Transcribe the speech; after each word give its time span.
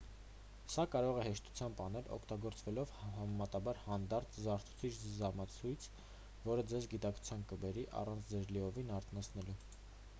սա 0.75 0.83
կարող 0.93 1.17
է 1.23 1.25
հեշտությամբ 1.25 1.81
անել 1.83 2.07
օգտագործելով 2.15 2.93
համեմատաբար 3.01 3.79
հանդարտ 3.89 4.39
զարթուցիչ-ժամացույց 4.45 5.85
որը 6.47 6.63
ձեզ 6.71 6.87
գիտակցության 6.95 7.43
կբերի 7.53 7.83
առանց 8.01 8.33
ձեզ 8.33 8.49
լիովին 8.57 8.91
արթնացնելու 9.01 9.59